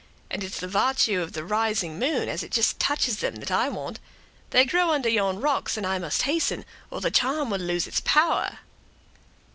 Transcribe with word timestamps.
And 0.31 0.43
it's 0.43 0.59
the 0.59 0.67
vartue 0.67 1.21
of 1.21 1.33
the 1.33 1.43
rising 1.45 1.99
moon, 1.99 2.27
as 2.27 2.41
it 2.41 2.49
jist 2.49 2.79
touches 2.79 3.17
them, 3.17 3.35
that 3.35 3.51
I 3.51 3.69
want. 3.69 3.99
They 4.49 4.65
grow 4.65 4.89
under 4.89 5.09
yon 5.09 5.39
rocks, 5.39 5.77
and 5.77 5.85
I 5.85 5.99
must 5.99 6.23
hasten, 6.23 6.65
or 6.89 7.01
the 7.01 7.11
charm 7.11 7.51
will 7.51 7.59
lose 7.59 7.85
its 7.85 8.01
power." 8.03 8.57